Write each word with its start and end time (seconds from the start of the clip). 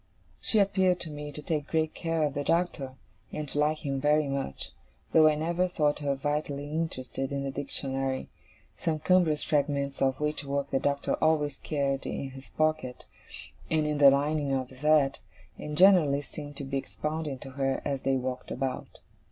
She 0.39 0.57
appeared 0.57 0.99
to 1.01 1.11
me 1.11 1.31
to 1.31 1.43
take 1.43 1.67
great 1.67 1.93
care 1.93 2.23
of 2.23 2.33
the 2.33 2.43
Doctor, 2.43 2.95
and 3.31 3.47
to 3.49 3.59
like 3.59 3.85
him 3.85 4.01
very 4.01 4.27
much, 4.27 4.71
though 5.11 5.27
I 5.27 5.35
never 5.35 5.67
thought 5.67 5.99
her 5.99 6.15
vitally 6.15 6.71
interested 6.71 7.31
in 7.31 7.43
the 7.43 7.51
Dictionary: 7.51 8.27
some 8.77 8.97
cumbrous 8.97 9.43
fragments 9.43 10.01
of 10.01 10.19
which 10.19 10.43
work 10.43 10.71
the 10.71 10.79
Doctor 10.79 11.13
always 11.23 11.59
carried 11.59 12.07
in 12.07 12.31
his 12.31 12.49
pockets, 12.57 13.05
and 13.69 13.85
in 13.85 13.99
the 13.99 14.09
lining 14.09 14.51
of 14.53 14.71
his 14.71 14.79
hat, 14.79 15.19
and 15.59 15.77
generally 15.77 16.23
seemed 16.23 16.57
to 16.57 16.63
be 16.63 16.79
expounding 16.79 17.37
to 17.37 17.51
her 17.51 17.79
as 17.85 18.01
they 18.01 18.15
walked 18.15 18.49
about. 18.49 18.97